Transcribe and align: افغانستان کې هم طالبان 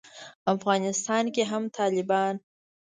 افغانستان 0.53 1.23
کې 1.35 1.43
هم 1.51 1.63
طالبان 1.77 2.35